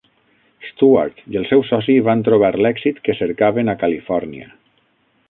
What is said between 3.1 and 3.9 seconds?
cercaven a